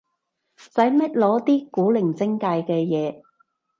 [0.55, 3.21] 使乜攞啲古靈精怪嘅嘢